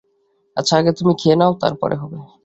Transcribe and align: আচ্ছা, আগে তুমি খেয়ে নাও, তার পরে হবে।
আচ্ছা, 0.57 0.73
আগে 0.77 0.91
তুমি 0.91 1.13
খেয়ে 1.21 1.35
নাও, 1.35 1.51
তার 1.53 1.73
পরে 1.75 1.95
হবে। 1.95 2.17